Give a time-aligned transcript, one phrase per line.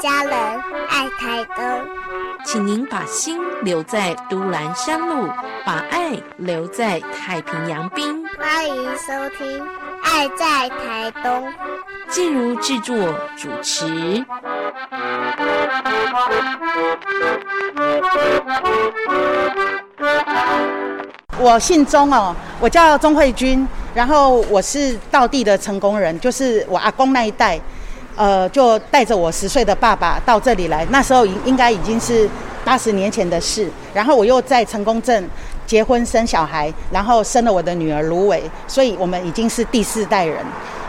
[0.00, 0.32] 家人，
[0.88, 1.62] 爱台东。
[2.46, 5.28] 请您把心留在都兰山路，
[5.62, 8.26] 把爱留在太平洋滨。
[8.38, 9.60] 欢迎收听
[10.02, 11.46] 《爱在台东》。
[12.08, 12.96] 静茹制作
[13.36, 14.24] 主持。
[21.38, 27.60] 我姓钟哦，我叫钟慧君，然后我是道地的成功人，就是我阿公那一代，
[28.20, 32.28] 呃，就带着我十岁的爸爸到这里来，那时候应应该已经是
[32.62, 33.66] 八十年前的事。
[33.94, 35.26] 然后我又在成功镇
[35.66, 40.36] 结婚生小孩，然后生了我的女儿芦苇，所以我们已经是第四代人，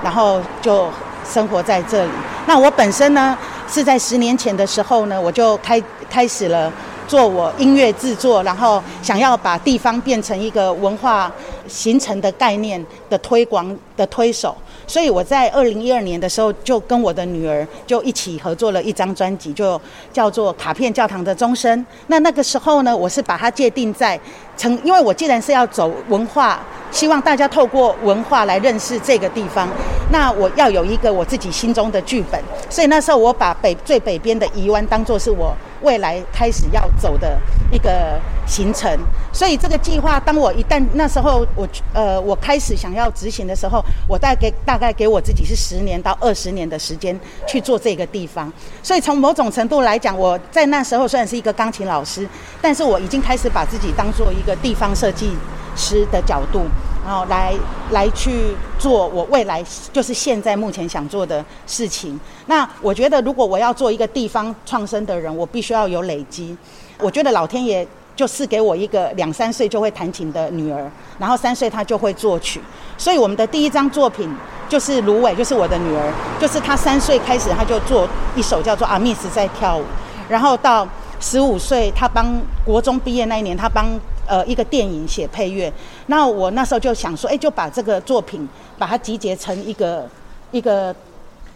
[0.03, 0.89] 然后就
[1.25, 2.11] 生活在这里。
[2.45, 6.69] 那我本身呢，是在十年前的时候呢，我就开开始了。
[7.07, 11.29] 做我音乐制作，然后想要把地方变成一个文化
[11.67, 14.55] 形成的概念的推广的推手，
[14.87, 19.79] 所以我在二零一二年的时候就跟我的女儿就一起合作了一张专辑，就
[20.11, 21.79] 叫做《卡片教堂的钟声》。
[22.07, 24.19] 那那个时候呢，我是把它界定在
[24.57, 26.59] 成，因为我既然是要走文化，
[26.91, 29.69] 希望大家透过文化来认识这个地方，
[30.11, 35.55] 那我要有一个我自己心中的剧本，所以那时候我把北最北边的宜湾当做是我。
[35.81, 37.39] 未来开始要走的
[37.71, 38.97] 一个行程，
[39.31, 48.51] 所以这个计划，当我一旦那时候我呃我开始想要执行的时候，我大概大概给我自己是十年到二十年的时间去做这个地方。
[48.83, 52.27] 所以从某种程度来讲，我在那时候虽然是一个钢琴老师，
[52.61, 55.31] 但是我已经开始把自己当做一个地方设计
[55.75, 56.65] 师的角度。
[57.03, 57.53] 然后来
[57.91, 62.19] 来去做我未来就是现在目前想做的事情。
[62.45, 66.55] 那我觉得，如果我要做一个地方创生的人，我必须要有累积。
[66.99, 72.61] 我觉得老天爷就赐给我一个两三岁就会弹琴的女儿，然后三岁她就会作曲。
[72.97, 74.31] 所以我们的第一张作品
[74.69, 79.81] 就是芦苇，就是我的女儿，就是她三岁开始，她就做一首叫做《阿密斯在跳舞》，
[80.29, 80.87] 然后到
[81.19, 83.87] 十五岁，她帮国中毕业那一年，她帮。
[84.27, 85.71] 呃，一个电影写配乐，
[86.07, 90.07] 那我那时候就想说，哎，就把这个作品把它集结成一个
[90.51, 90.95] 一个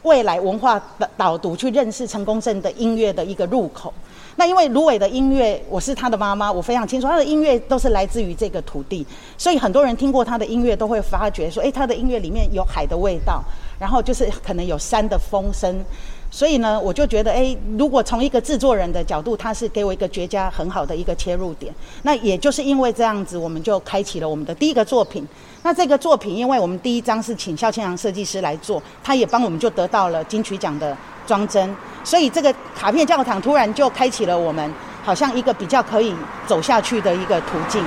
[0.04, 3.94] 未来文化的导读，去认识成功镇的音乐的一个入口。
[4.38, 9.06] 那因为芦苇的音乐，我是他的妈妈，我非常清楚他的音乐都是来自于这个土地，
[9.38, 13.42] 所以很多人听过他的音乐都会发觉说，哎，他的音乐里面有海的味道，
[13.80, 15.86] 然后就是可能有山的风声。
[16.36, 21.74] 所以呢，我就觉得，哎，如果从一个制作人的角度，他是给我一个绝佳、很好的一个切入点。
[22.02, 25.26] 那也就是因为这样子，我们就开启了我们的第一个作品。
[25.64, 30.94] 那这个作品，因为我们第一张是请肖千阳设计师来做，他也帮我们就得到了金曲奖的
[31.26, 31.74] 装帧。
[32.04, 34.74] 所以这个卡片教堂突然就开启了我们
[35.06, 36.14] 好像一个比较可以
[36.46, 37.82] 走下去的一个途径。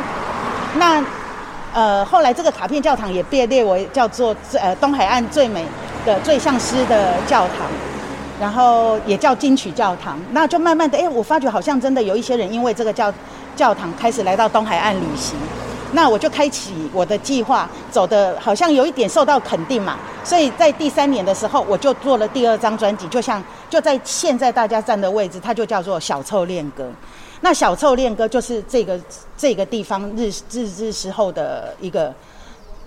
[0.79, 1.05] 那
[1.75, 5.67] 呃，后来这个卡片教堂也被列为叫做呃东海岸最美
[6.07, 7.69] 的、最像诗的教堂。
[8.41, 13.13] 然后也叫金曲教堂，那就慢慢的，哎，我发觉好像真的有一些人因为这个教
[13.57, 15.37] 教堂开始来到东海岸旅行，
[15.93, 26.89] 那我就开启我的计划，走的好像有一点受到肯定嘛，所以在第三年的时候，我就做了第二张专辑，就像就在现在大家站的位置，它就叫做小臭恋歌。
[27.41, 28.99] 那小臭恋歌就是这个
[29.37, 32.15] 这个地方日日日时候的一个。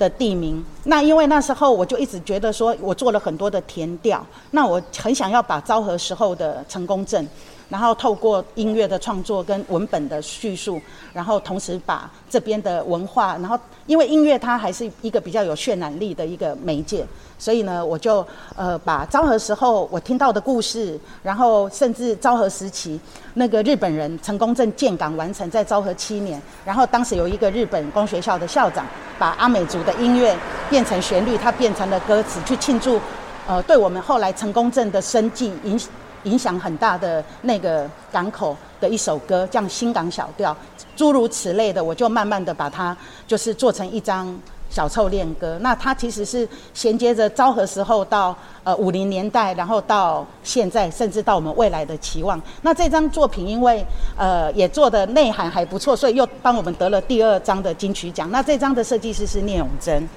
[0.02, 7.24] 的地名，那因为那时候我就一直觉得说，我做了很多的填调，那我很想要把昭和时候的成功证。
[7.72, 10.80] 然后透过音乐的创作跟文本的叙述，
[11.14, 17.08] 然后同时把这边的文化，然后因为音乐它还是一个比较有渲染力的一个媒介，
[17.40, 18.28] 所以呢，我就
[18.58, 23.00] 呃把昭和时候我听到的故事，然后甚至昭和时期
[23.36, 28.86] 那个日本人成功镇建港完成在昭和七年，然后当时有一个日本工学校的校长
[29.18, 30.36] 把阿美族的音乐
[30.70, 33.00] 变成旋律，它变成了歌词去庆祝，
[33.48, 35.80] 呃，对我们后来成功镇的生计影。
[36.24, 40.54] 影响很大的那个港口的一首歌，叫《新港小调》，
[40.96, 42.96] 诸如此类的，我就慢慢的把它
[43.28, 44.38] 就是做成一张
[44.70, 45.58] 小臭恋歌。
[45.62, 52.40] 那它其实是衔接着昭和时候到呃五零年代，然后到现在，甚至到我们未来的期望。
[52.62, 53.86] 那这张作品因为
[54.16, 58.30] 呃也做的内涵还不错，所以又帮我们得了第二张的金曲奖。
[58.32, 60.08] 那这张的设计师是聂永贞，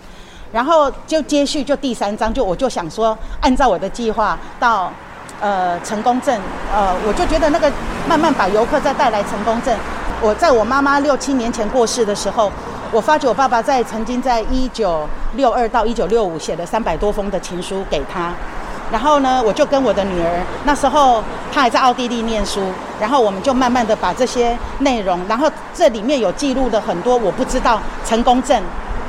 [0.53, 4.93] 然后就接续就第三张，就我就想说，按照我的计划到。
[5.41, 6.41] 呃，成功镇，
[6.75, 7.71] 呃，我就觉得那个
[8.09, 9.77] 慢慢把游客再带来成功镇。
[10.23, 12.51] 我在我妈妈六七年前过世的时候，
[12.91, 18.33] 我发觉我爸爸在曾经在一九六二到一九六五写了三百多封的情书给他。
[18.93, 21.23] 然后呢，我就跟我的女儿，那时候
[21.53, 22.61] 她还在奥地利念书，
[23.01, 28.63] 然后我们就慢慢的把这些内容，然后这里面有记录的很多我不知道成功镇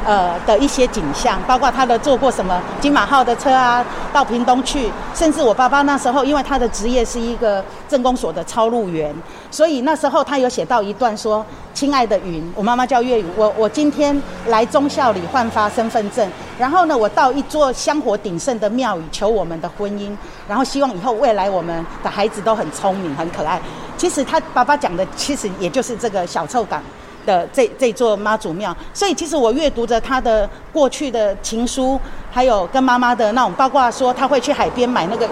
[0.06, 3.84] 呃的一些景象，包括他的坐过什么金马号的车啊，
[4.16, 9.14] 到屏东去，甚至我爸爸那时候，因为他的职业是一个政工所的超路员，
[9.52, 11.46] 所以那时候他有写到一段说
[11.76, 14.16] ：“亲爱的云，我妈妈叫月云，我我今天
[14.48, 16.26] 来忠孝里换发身份证，
[16.58, 20.16] 然后呢，我到一座香火鼎盛的庙宇求我们的婚姻，
[20.48, 23.62] 然后希望以后未来我们的孩子都很聪明、很可爱。”
[23.98, 26.82] 其实他爸爸讲的，其实也就是这个小臭港
[27.26, 28.76] 的这这座妈祖庙。
[28.94, 32.00] 所以其实我阅读着他的过去的情书，
[32.32, 35.30] 还有跟妈妈的那种，包括说他会去海边买那个鱼，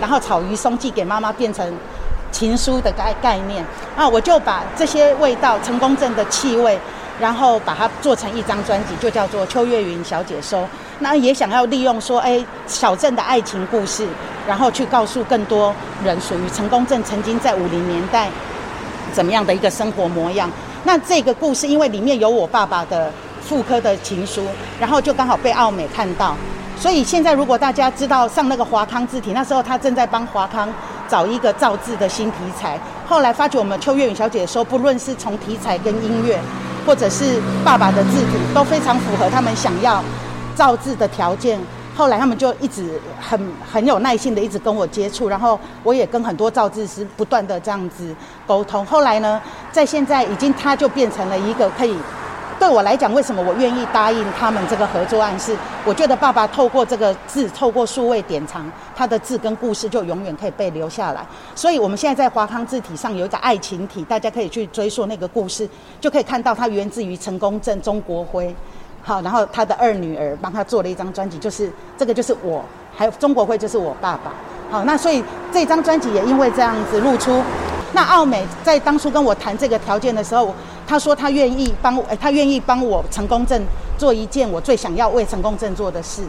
[0.00, 1.70] 然后炒鱼松寄给妈妈，变成
[2.32, 3.64] 情书的概概念。
[3.96, 6.78] 啊，我就把这些味道、成功镇的气味，
[7.20, 10.62] 然后把它做成一张专辑，就叫做《秋月云小姐收》。
[11.00, 14.06] 那也想要利用说，哎，小镇的爱情故事，
[14.46, 18.28] 然后去告诉更多人属于成功镇曾经在五零年代
[19.12, 20.50] 怎么样的一个生活模样。
[20.84, 23.10] 那这个故事因为里面有我爸爸的
[23.42, 24.46] 妇科的情书，
[24.78, 26.36] 然后就刚好被奥美看到，
[26.78, 30.68] 所以现在如果大家知道上那个华康字体，那时候他正在帮华康
[31.08, 32.78] 找一个造字的新题材。
[33.08, 36.38] 后来发觉我们秋月允小姐说，不论是从题材跟音乐，
[36.86, 40.02] 或者是爸爸的字体，都非常符合他们想要。
[40.54, 41.58] 造字的条件，
[41.94, 43.40] 后来他们就一直很
[43.72, 48.14] 很有耐心的一直跟我接触，然后我也跟很多造字师不断的这样子
[48.46, 48.84] 沟通。
[48.84, 51.96] 后来呢，在现在已经他就变成了一个可以
[52.58, 55.38] 对我来讲，为什么我愿意答应他们这个合作案？
[55.38, 58.64] 是我觉得爸爸透过这个字，透过数位典藏，
[58.96, 61.24] 他的字跟故事就永远可以被留下来。
[61.54, 65.68] 所以我们现在在华康字体上有一个爱情体，大家可以去追溯那个故事，
[66.00, 68.54] 就可以看到它源自于成功镇中国徽。
[69.06, 72.64] 好，然后他的二女儿帮他做了一张专辑，就是这个就是我，
[72.96, 74.32] 还有中国会就是我爸爸。
[74.70, 75.22] 好，那所以
[75.52, 77.42] 这张专辑也因为这样子露出。
[77.92, 80.52] 那奥美在当初跟我谈这个条件的时候，
[80.86, 83.62] 他说他愿意帮，他愿意帮我成功镇
[83.98, 86.22] 做一件我最想要为成功镇做的事。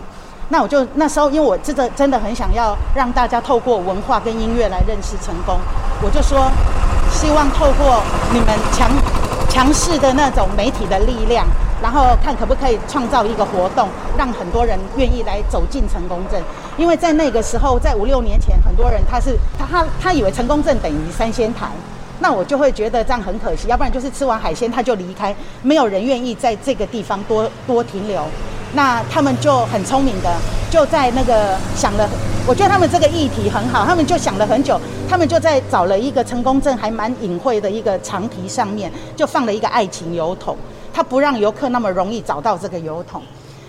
[0.49, 5.57] 那我就那时候，因为我真的真的很想要让大家透过文化跟音乐来认识成功，
[6.03, 6.51] 我就说
[7.09, 8.91] 希望透过你们强
[9.49, 11.47] 强势的那种媒体的力量。
[11.85, 13.87] 然后看可不可以创造一个活动，
[14.17, 16.41] 让很多人愿意来走进成功镇。
[16.77, 21.67] 因为在那个时候，在五六年前，很多人他是他他他以为成功镇等于三仙台，
[22.21, 23.67] 那我就会觉得这样很可惜。
[23.67, 28.19] 要不然就是吃完海鲜他就离开，没有人愿意在这个地方多多停留。
[28.73, 30.35] 那他们就很聪明的，
[30.71, 32.09] 就在那个想了，
[32.47, 40.57] 我觉得他们这个议题很好，他们就想了很久，他们就在找了一个成功镇还蛮隐晦的一个长堤上面，就放了一个爱情油桶。
[40.95, 43.21] 他不让游客那么容易找到这个油桶，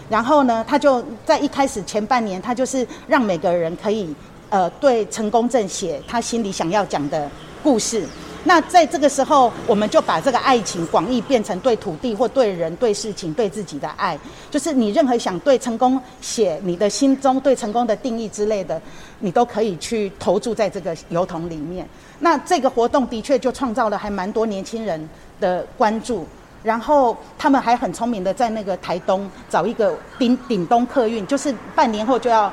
[0.08, 4.14] 然后呢，他就在一开始前半年，他就是让每个人可以
[4.48, 7.28] 呃对成功镇写他心里想要讲的
[7.64, 8.06] 故事。
[8.44, 14.16] 那在这个时候，我们就把这个爱情广义变成对土地或对人、对事情、对自己的爱，
[14.48, 18.80] 就是你任何想对成功写你的心中对成功的定义之类的，
[19.18, 21.88] 你都可以去投注在这个油桶里面。
[22.20, 25.08] 那这个活动的确就创造了还蛮多年轻人
[25.40, 26.24] 的关注。
[26.66, 32.52] 然后他们还很聪明的在那个台东找一个顶顶东客运，就是半年后就要，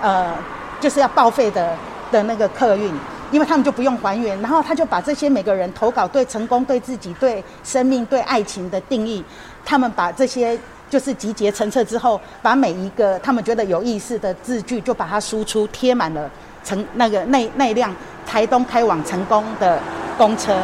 [0.00, 0.32] 呃，
[0.80, 1.76] 就是要报废的
[2.12, 2.88] 的那个客运，
[3.32, 4.40] 因为他们就不用还原。
[4.40, 9.24] 然后他就把这些每个人投稿对成功、对自己、对生命、对爱情的定义，
[9.64, 10.56] 他们把这些
[10.88, 16.30] 就是集结成册之后，把每一个他们觉得有意思的字句，就把它输出贴满了
[16.62, 17.92] 成那个那那辆
[18.24, 19.80] 台东开往成功的
[20.16, 20.56] 公车。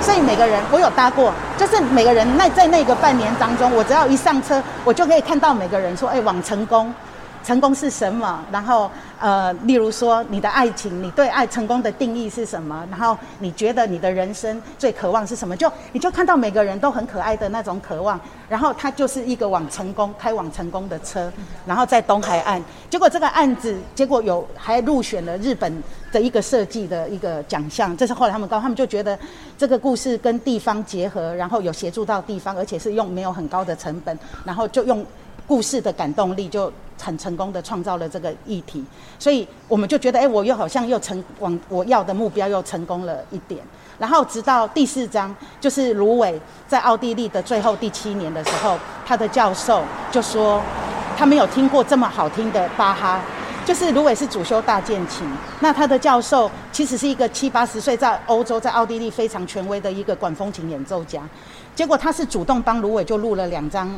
[0.00, 6.92] 所以每个人，我有搭过，就是每个人那在那个半年当中，我只要一上车，我就可以看到每个人说：“哎，往成功，
[7.46, 8.90] 成功是什么？”然后。
[9.18, 12.86] 呃，例如说你的爱情，你对爱成功的定义是什么？
[12.90, 15.56] 然后你觉得你的人生最渴望是什么？
[15.56, 21.32] 就你就看到每个人都很可爱的那种渴望，然后他就是一个往成功开往成功的车，
[21.64, 29.18] 然后在东海岸，结果这个案子结果有还入选了日本的一个设计的一个奖项，这是后来他们告他们就觉得
[29.56, 35.02] 这个故事跟地方结合，然后有协助到地方，而且是用没有很高的成本，然后就用
[35.46, 36.72] 故事的感动力就。
[36.98, 38.82] 很成功的创造了这个议题，
[39.18, 43.60] 所以我们就觉得，哎，我又好像又成往我要的目标又成功了一点。
[43.98, 50.62] 然后直到第四章，就是芦苇在奥地利的最后第七年的时候，他的教授就说，
[51.18, 53.20] 他没有听过这么好听的巴哈。
[53.66, 55.26] 就是芦苇是主修大键琴，
[55.60, 61.20] 那他的教授其实是一个七八十岁在欧洲在奥地利非常权威的一个管风琴演奏家。
[61.74, 63.94] 结果他是主动帮芦苇就录了两张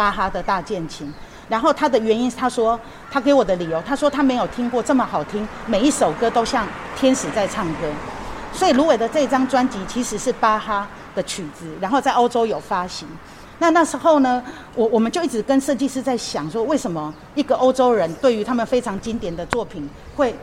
[0.00, 1.12] 巴哈的大键琴。
[1.50, 2.78] 然后他的原因，他说
[3.10, 6.66] 他给我的理由，他说他没有听过这么好听，每一首歌都像
[6.96, 7.90] 天使在唱歌。
[8.52, 13.06] 所以芦苇的这张专辑其实是巴哈的曲子，然后在欧洲有发行。
[13.58, 14.42] 那那时候呢，
[14.74, 20.34] 我我们就一直跟设计师在想说，为什么一个欧洲人对于他们非常经典的作品会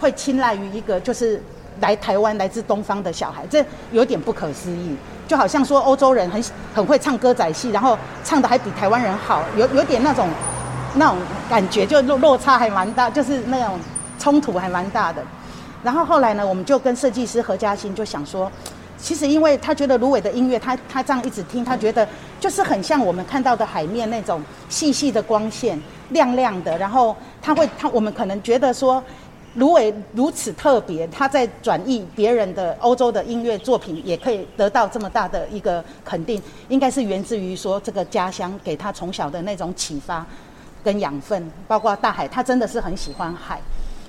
[0.00, 1.42] 会青睐于一个就是
[1.82, 3.44] 来台湾来自东方的小孩？
[3.50, 4.96] 这有点不可思议。
[5.28, 6.42] 就好像说欧洲人很
[6.74, 10.28] 很会唱歌仔戏，然后唱的还比台湾人好，有有点那种
[10.94, 11.16] 那种
[11.48, 13.78] 感觉，就落落差还蛮大，就是那种
[14.18, 15.22] 冲突还蛮大的。
[15.82, 18.50] 然后后来呢，我们就跟设计师何嘉欣就想说，
[18.98, 22.06] 其实因为他觉得芦苇的音乐，他他这样一直听，他觉得
[22.38, 26.76] 就是很像我们看到的海面那种细细的光线，亮亮的。
[26.76, 29.02] 然后他会他我们可能觉得说。
[29.54, 40.24] 芦苇如此特别，他在转译别人的欧洲的音乐作品，也可以得到这么大的一个肯定，应该是源自于说这个家乡给他从小的那种启发
[40.82, 43.60] 跟养分，包括大海，他真的是很喜欢海。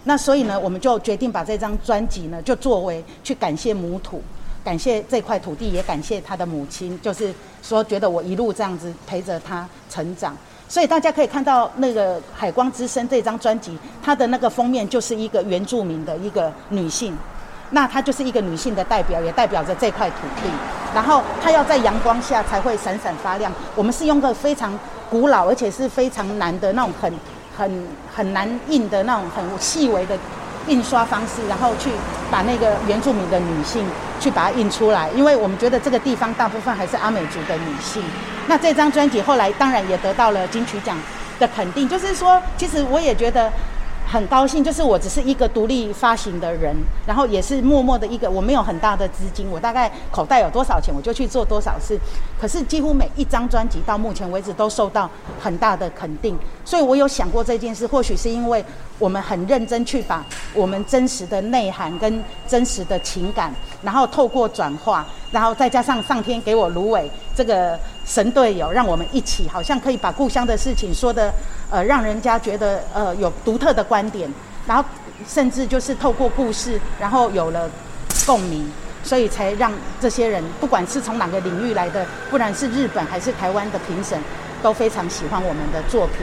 [0.06, 4.22] 那所以呢，我们就决定把这张专辑呢，就作为去感谢母土，
[4.64, 10.38] 感谢这块土地，也感谢他的母亲，就是说觉得我一路这样子陪着他成长。
[10.74, 17.16] 所以大家可以看到，那个《海光之声》这张专辑，它的那个封面就是一个原住民的一个女性，
[17.70, 20.50] 那她就是一个女性的代表，也代表着这块土地。
[20.92, 23.54] 然后她要在阳光下才会闪闪发亮。
[23.76, 24.74] 我们是用个非常
[25.12, 27.14] 古老而且是非常难的那种很
[27.56, 30.18] 很很难印的那种很细微的
[30.68, 31.90] 印刷方式，然后去
[32.32, 33.86] 把那个原住民的女性
[34.20, 35.10] 去把它印出来。
[35.16, 38.04] 因为我们觉得这个地方大部分还是阿美族的女性。
[38.48, 40.98] 那这张专辑后来当然也得到了金曲奖
[41.40, 43.52] 的肯定，就是说，其实我也觉得。
[44.06, 46.76] 很高兴，就是我只是一个独立发行的人，
[47.08, 52.00] 然后也是默默的一个，我没有很大的资金，我大概口袋有多少钱我就去做多少事。
[52.40, 55.10] 可是几乎每一张专辑到目前为止都受到
[55.42, 58.64] 很大的肯定，所以我有想过这件事，或许是因为
[59.00, 71.34] 我们很认真去把我们真实的内涵跟真实的情感，然后透过转化，然后再加上上天给我芦苇这个神队友，让我们一起好像可以把故乡的事情说的。
[71.74, 74.32] 呃，让人家觉得呃有独特的观点，
[74.68, 74.86] 然后
[75.28, 77.68] 甚至就是透过故事，然后有了
[78.28, 78.72] 共鸣，
[79.04, 84.22] 所以才让这些人不管是从哪个领域来的，不然是日本还是台湾的评审，
[84.62, 86.18] 都非常喜欢我们的作品。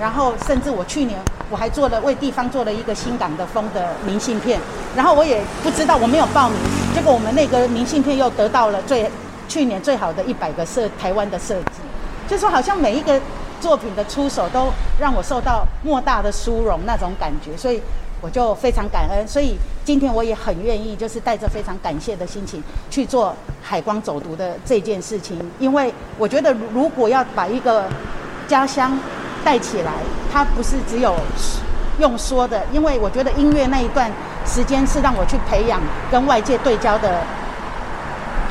[0.00, 1.18] 然后甚至我去年
[1.50, 4.60] 我还做了为地方做了一个新港的风的明信片，
[4.94, 6.56] 然后我也不知道我没有报名，
[6.94, 9.10] 结果我们那个明信片又得到了最
[9.48, 11.80] 去年最好的一百个设台湾的设计，
[12.28, 13.20] 就说好像每一个。
[13.62, 17.80] 作品的出手都让我受到莫大的殊荣，那种感觉，所以
[18.20, 19.26] 我就非常感恩。
[19.26, 25.38] 所以今天我也很愿意，就是带着非常感谢的心情去做海光走读的这件事情。
[25.60, 27.84] 因为我觉得，如果要把一个
[28.48, 28.98] 家乡
[29.44, 29.92] 带起来，
[30.32, 31.14] 它不是只有
[32.00, 32.60] 用说的。
[32.72, 34.10] 因为我觉得音乐那一段
[34.44, 37.22] 时间是让我去培养跟外界对焦的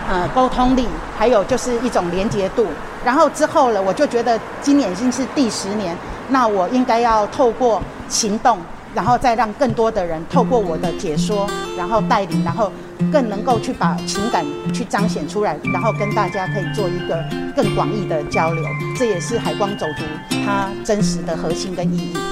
[0.10, 0.88] 呃沟通力，
[1.20, 2.65] 还有就是一种连结度。
[3.03, 5.98] 然后之后了，我就觉得今年已经是第十年，
[6.29, 8.60] 那我应该要透过行动，
[8.93, 12.72] 然后再让更多的人透过我的解说，然后带领，然后
[13.12, 17.24] 更能够去把情感去彰显出来，然后跟大家可以做一个
[17.55, 18.63] 更广义的交流。
[18.98, 20.03] 这也是海光走读
[20.46, 22.30] 它真实的核心跟意义。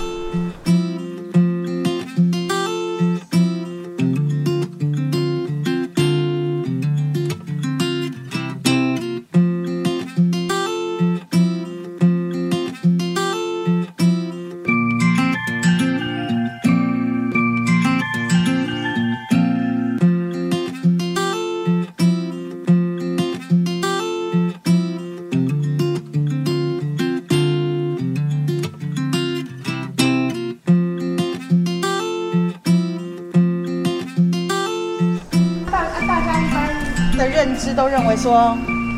[38.20, 38.54] 说，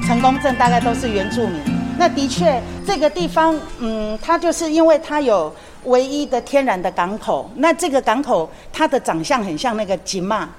[0.08, 1.62] 成功镇大概都是原住民。
[2.00, 7.48] 那的确，这个地方，嗯，它就是因为它有唯一的天然的港口。
[7.58, 10.50] 那这个港口，它的长相很像那个吉玛，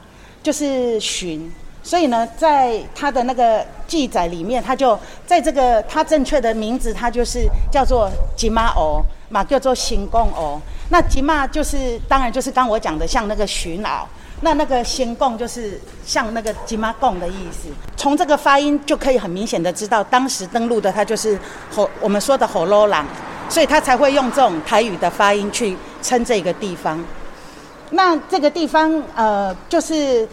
[0.45, 1.40] 就是鲟。
[1.83, 10.61] 所以呢，在它的那个记载里面，它就在这个它正确的名字，它就是叫做吉玛偶，嘛叫做行宫偶。
[10.90, 14.07] 那吉玛就是，当然就是刚我讲的，像那个鲟老。
[14.44, 21.38] 那那个仙贡就是像那个吉玛贡的意思，从这个发音就可以很明显的知道，当时登陆的他就是
[21.75, 23.06] 火我们说的火罗朗，
[23.49, 27.02] 所以他才会用这种台语的发音去称这个地方。
[27.90, 30.28] 那这个地方呃，就是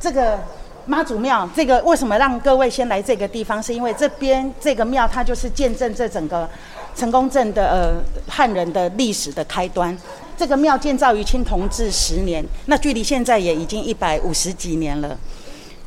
[0.00, 0.38] 这个
[0.86, 3.62] 妈祖庙，这个为什么让各位先来这个地方？
[3.62, 6.48] 是因为这边这个庙它就是见证这整个
[6.96, 9.94] 成功镇的呃汉人的历史的开端。
[10.36, 15.16] 这个庙建造于清同治十年，那距离现在也已经一百五十几年了。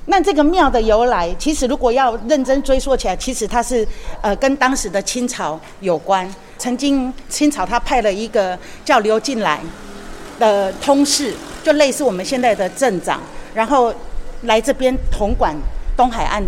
[0.06, 3.86] 那这个庙的由来，其实如果要认真追溯起来，其实它是
[4.22, 6.32] 呃跟当时的清朝有关。
[6.58, 9.60] 曾经清朝他派了一个叫刘进来
[10.40, 11.34] 的通事，
[11.64, 13.20] 就类似我们现在的镇长，
[13.54, 13.94] 然后
[14.44, 15.56] 来这边统管
[15.98, 16.44] 东海岸，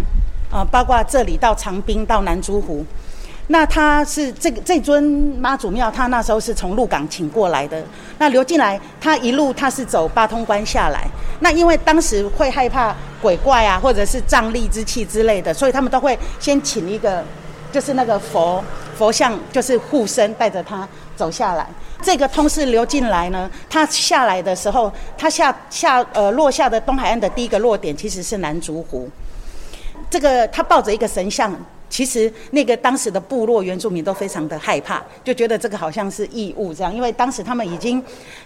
[0.51, 2.85] 啊，包括这里到长滨到南珠湖。
[3.49, 5.01] 那他是这个这尊
[5.39, 7.81] 妈祖庙，他那时候是从鹿港请过来的。
[8.17, 11.07] 那流进来，他一路他是走八通关下来。
[11.39, 17.23] 那因为当时会害怕鬼怪啊，或者是瘴疠之气之类的，所以他们都会先请一个，
[17.71, 18.61] 就是那个佛
[18.97, 20.85] 佛像，就是护身带着他
[21.15, 21.65] 走下来。
[22.01, 29.09] 这个通事流进来呢，他下来的时候，他下下呃落下的东海岸的第一个落点其实是南竹湖。
[30.09, 31.55] 这个他抱着一个神像。
[31.89, 38.03] 其实那个当时的部落原住民都非常的害怕，就觉得这个好像是异物这样，因为当时他们已经，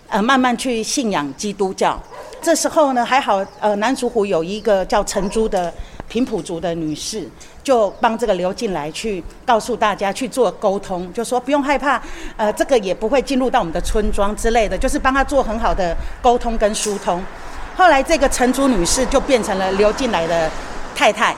[0.07, 2.00] 呃，慢慢去信仰基督教。
[2.41, 5.74] 这时候呢，还好，呃，南竹湖有一个叫陈珠的
[6.07, 7.27] 平埔族的女士，
[7.63, 12.01] 就帮这个刘进来去告诉大家去做沟通，就说不用害怕，
[12.38, 17.24] 呃，这个也不会进入到我们的村庄之类的，就是帮他做很好的沟通跟疏通。
[17.75, 20.50] 后来这个陈珠女士就变成了刘进来的
[20.95, 21.36] 太太。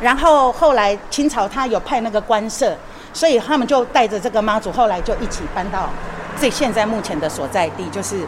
[0.00, 2.76] 然后后来清朝他有派那个官舍，
[3.12, 5.88] 所以他们就带着这个妈祖，后来就一起搬到
[6.40, 8.26] 这现在目前的所在地，就是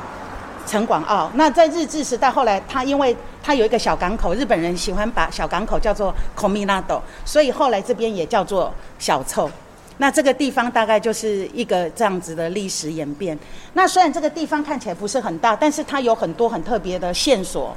[0.66, 1.30] 城广澳。
[1.34, 9.50] 那在日治时代，后来他因为他有一个小港口，日本人喜欢把小港口叫做 Kominado，所以后来这边也叫做小臭。
[9.98, 13.36] 那这个地方大概就是一个这样子的历史演变。
[13.72, 17.74] 那虽然这个地方看起来不是很大，但是它有很多很特别的线索。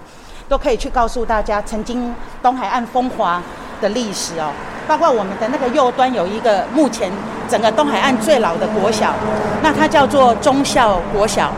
[0.50, 2.14] 都可以去告诉大家，曾经
[2.44, 3.42] 东海岸风华
[3.80, 4.52] 的历史哦，
[4.88, 7.10] 包括我们的那个右端有一个目前
[7.48, 9.14] 整个东海岸最老的国小，
[9.62, 11.54] 那它叫做忠孝国小。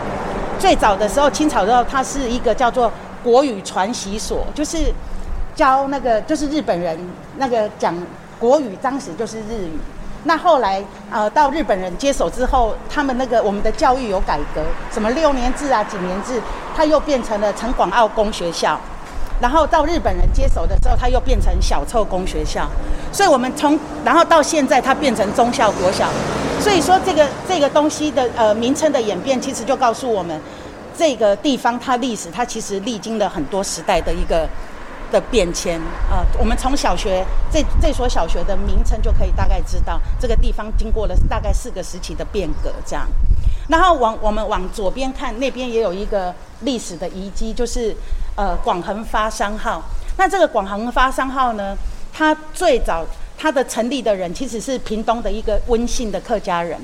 [0.60, 2.91] 最早的时候，清朝的时候，它是一个叫做
[3.24, 4.93] 国语传习所，就是
[5.55, 7.00] 教那个就是日本人
[7.38, 7.95] 那个讲
[8.38, 9.79] 国语，当时就是日语。
[10.23, 14.61] 那后来呃到日本人接手之后，他们那个我们的教育有改革，
[14.91, 16.39] 什么六年制啊、几年制，
[16.75, 18.79] 它又变成了城广澳公学校。
[19.41, 22.69] 然后到日本人接手的时候，它又变成小臭公学校。
[23.11, 26.07] 所以我们从然后到现在，它变成中校国小。
[26.59, 30.39] 所以说这个这个东西的呃名称的演变，其实就告诉我们
[30.96, 34.48] 这个地方它历史它其实历经了很多时代的一个。
[35.11, 43.07] 的变迁啊，我们从小学这这所小学的名称就可以大概知道，这个地方经过了大概四个时期的变革，这样。
[43.67, 47.95] 然后往我们往左边看，那边也有一个历史的遗迹，就是
[48.35, 49.83] 呃广恒发商号。
[50.17, 51.77] 那这个广恒发商号呢，
[52.11, 53.05] 它最早
[53.37, 56.79] 它的成立的人其实是屏东的一个温姓的客家人。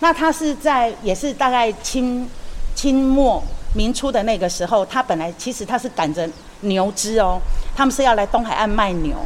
[0.00, 2.26] 那他是在也是大概清
[2.74, 3.42] 清末
[3.74, 6.26] 明初的那个时候，他本来其实他是赶着
[6.60, 7.40] 牛只哦。
[7.76, 9.16] 他们是要来东海岸卖牛，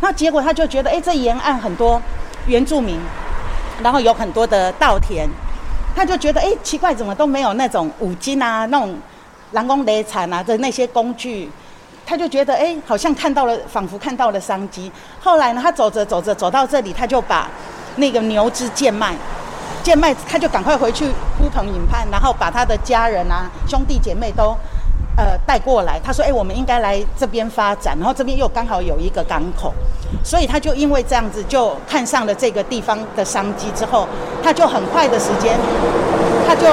[0.00, 2.00] 那结果他就觉得，哎，这沿岸很多
[2.46, 3.00] 原住民，
[3.82, 5.28] 然后有很多的稻田，
[5.96, 8.96] 他就觉得，哎，奇怪，怎么都没有那种五金啊，那种
[9.50, 11.50] 人工雷产啊的那些工具，
[12.06, 14.92] 他就觉得，哎，好像看到了，仿佛看到了商机。
[15.20, 17.48] 后来呢，他走着走着走到这里，他就把
[17.96, 19.16] 那个牛只贱卖，
[19.82, 24.56] 贱卖，他就赶快回去呼朋引伴，然后把他的家人啊、兄弟姐妹都。
[25.16, 29.72] 呃，带过来，他说：“哎，我们应该来这边发展，然后这边又刚好有一个港口，
[30.24, 34.08] 所以他就因为这样子就看上了这个地方的商机，之后
[34.42, 35.56] 他就很快的时间，
[36.48, 36.66] 他就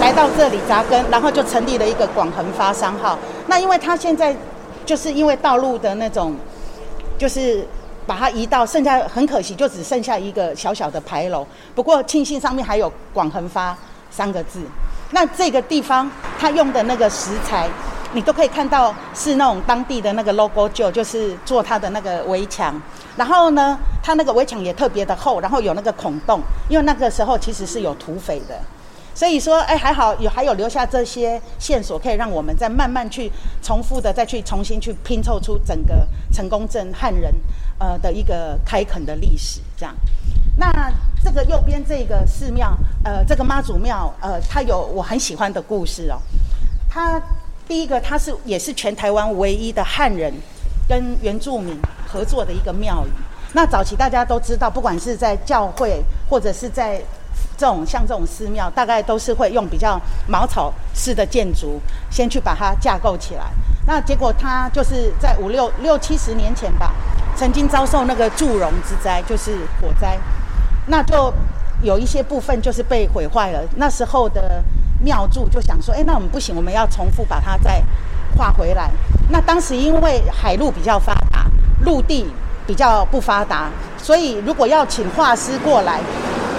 [0.00, 3.18] 来到这里扎根，然后就成立了一个广恒发商号。
[3.46, 4.34] 那因为他现在
[4.86, 6.34] 就是因为道路的那种，
[7.18, 7.62] 就是
[8.06, 11.46] 把它移到，剩下很可惜，就只剩下一个小小的牌楼。
[11.74, 13.76] 不过庆幸上面还有广恒发
[14.10, 14.60] 三个字。”
[15.12, 17.68] 那这个地方，他用的那个石材，
[18.12, 22.74] 你都可以看到是那种当地的那个 logo 就就是做它的那个围墙。
[23.16, 28.58] 然后呢，它那个围墙也特别的厚，然后有那个孔洞，因为那个时候其实是有土匪的。
[29.14, 33.30] 所以说，哎，还好有还有留下这些线索，可以让我们再慢慢去
[33.62, 37.30] 重复的再去重新去拼凑出整个成功镇汉人
[37.78, 39.94] 呃的一个开垦的历史，这样。
[40.56, 40.92] 那
[41.24, 46.18] 这个右边这个寺庙，呃，这个妈祖庙，呃，它有我很喜欢的故事哦。
[46.90, 47.20] 它
[47.66, 50.32] 第一个，它是也是全台湾唯一的汉人
[50.86, 53.10] 跟原住民合作的一个庙宇。
[53.54, 57.00] 那早期大家都知道，不管是在教会或者是在
[57.56, 63.44] 这种像这种寺庙，大概都是会用比较茅草式的建筑，先去把它架构起来。
[63.86, 66.92] 那结果它就是在五六六七十年前吧，
[67.36, 70.18] 曾经遭受那个祝融之灾，就是火灾。
[70.86, 71.32] 那就
[71.82, 73.60] 有一些部分就是被毁坏了。
[73.76, 74.62] 那时候的
[75.02, 77.82] 庙祝就想说：“哎，那我们不行，我们要重复把它再
[78.36, 78.90] 画回来。”
[79.30, 81.46] 那当时因为海路比较发达
[81.84, 82.26] 陆地
[82.66, 86.00] 比较不发达，所以如果要请画师过来，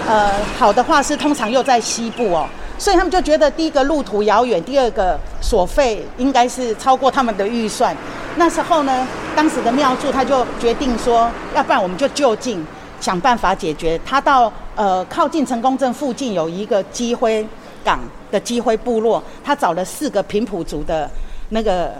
[0.07, 7.95] 呃，好的画师通常又在西部哦，所以他们就觉得第一个路途遥远，第二个所费应该是超过他们的预算。
[8.35, 12.65] 那时候呢，当时的庙祝他就决定说，要不然我们就就近
[13.03, 13.99] 想办法解决。
[14.05, 17.45] 他到呃靠近成功镇附近有一个基灰
[17.83, 17.99] 港
[18.31, 21.11] 的基灰部落，他找了四个平埔族的
[21.49, 21.91] 那个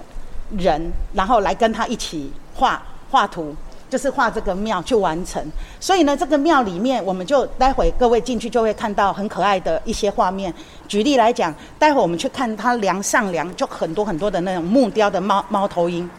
[0.58, 0.82] 人，
[1.14, 3.54] 然后来跟他一起画画图。
[3.90, 5.40] 就是画这个庙去完成，
[5.80, 10.52] 所以呢，这个庙里面，我们就待会各位进去就会看到很可爱的一些画面。
[10.88, 16.10] 举例来讲，待会我们去看它梁上梁，就很多很多的那种木雕的猫猫头鹰，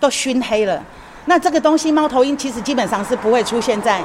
[0.00, 0.82] 都熏黑了。
[1.26, 4.00] 那这个东西猫头鹰其实基本上是不会出现在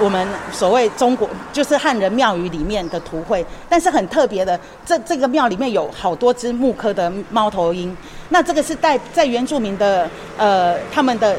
[0.00, 7.96] 我们所谓中国就是汉人庙宇里面的图绘，但是很特别的，这这个庙里面有好多只木刻的猫头鹰。
[8.28, 11.36] 那这个是带在原住民的呃他们的。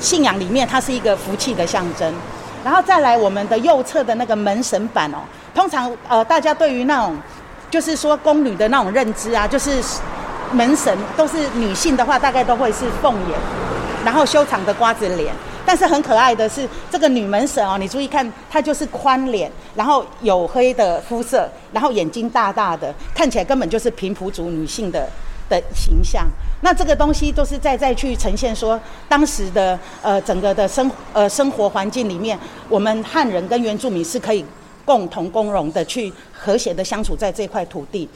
[0.00, 2.12] 信仰里面，它是一个福气的象征。
[2.64, 5.18] 然后再来，我们的右侧的那个门神板哦，
[5.54, 7.16] 通常呃，大家对于那种
[7.70, 9.80] 就是说宫女的那种认知啊，就是
[10.50, 13.38] 门神都是女性的话，大概都会是凤眼，
[14.04, 15.34] 然后修长的瓜子脸。
[15.64, 25.08] 但是很可爱的是，这个女门神哦，你注意看，她就是宽脸，然后黝黑的肤色，然后眼睛大大的，看起来根本就是平埔族女性的。
[25.48, 26.26] 的形象，
[26.62, 32.38] 那这个东西都是在在去呈现说当时的呃整个的生呃生活环境里面，
[32.70, 34.42] 我们汉人跟原住民是可以
[34.86, 38.08] 共同共荣的去和谐的相处在这块土地。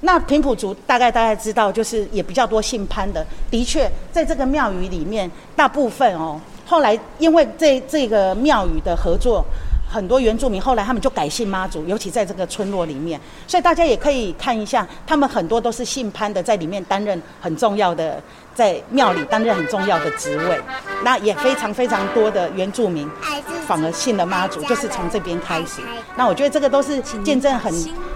[0.00, 9.44] 那平埔族大概大概知道，就是也比较多姓潘的，的确在这个庙宇里面，大部分哦，后来因为这这个庙宇的合作。
[9.88, 18.22] 很多原住民后来他们就改姓妈祖，尤其在这个村落里面，所以大家也可以看一下，他们很多都是姓潘的，在里面担任很重要的，
[18.54, 20.60] 在庙里担任很重要的职位。
[21.02, 23.08] 那也非常非常多的原住民
[23.66, 25.80] 反而信了妈祖，就是从这边开始。
[26.16, 27.72] 那我觉得这个都是见证很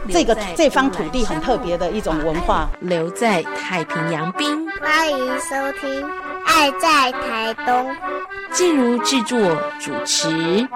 [0.09, 4.69] 这个这方土地很特别的一种文化，留在太平洋滨。
[4.81, 6.03] 欢迎收听
[6.47, 7.93] 《爱在台东》。
[8.53, 9.39] 静茹制作
[9.81, 10.69] 主持。